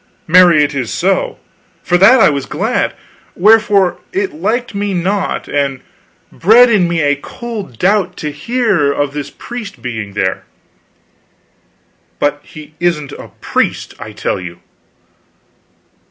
"Marry, 0.25 0.63
it 0.63 0.73
is 0.73 0.91
so, 0.91 1.23
and 1.27 1.35
for 1.83 1.95
that 1.95 2.19
I 2.19 2.31
was 2.31 2.47
glad; 2.47 2.95
wherefore 3.35 3.99
it 4.11 4.33
liked 4.33 4.73
me 4.73 4.95
not, 4.95 5.47
and 5.47 5.81
bred 6.31 6.71
in 6.71 6.87
me 6.87 7.01
a 7.01 7.15
cold 7.15 7.77
doubt, 7.77 8.17
to 8.17 8.31
hear 8.31 8.91
of 8.91 9.13
this 9.13 9.29
priest 9.29 9.79
being 9.83 10.13
there." 10.13 10.43
"But 12.17 12.39
he 12.41 12.73
isn't 12.79 13.11
a 13.11 13.27
priest, 13.41 13.93
I 13.99 14.11
tell 14.11 14.39
you." 14.39 14.61